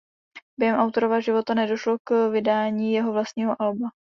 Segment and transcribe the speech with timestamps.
[0.57, 3.89] Během autorova života nedošlo k vydání jeho vlastního alba.